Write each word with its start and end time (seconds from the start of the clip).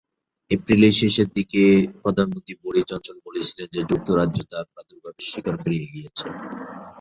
এপ্রিলের 0.51 0.93
শেষের 0.99 1.27
দিকে 1.37 1.61
প্রধানমন্ত্রী 2.01 2.53
বরিস 2.63 2.85
জনসন 2.91 3.15
বলেছিলেন 3.27 3.67
যে 3.73 3.81
যুক্তরাজ্য 3.89 4.37
তার 4.51 4.65
প্রাদুর্ভাবের 4.73 5.25
শিখর 5.29 5.55
পেরিয়ে 5.63 5.87
গেছে। 5.95 6.25